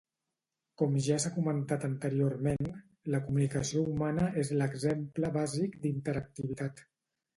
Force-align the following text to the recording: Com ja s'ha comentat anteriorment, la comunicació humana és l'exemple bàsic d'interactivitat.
Com 0.81 0.95
ja 1.07 1.17
s'ha 1.25 1.31
comentat 1.35 1.85
anteriorment, 1.89 2.69
la 3.17 3.21
comunicació 3.27 3.85
humana 3.93 4.31
és 4.45 4.53
l'exemple 4.63 5.33
bàsic 5.37 5.81
d'interactivitat. 5.85 6.87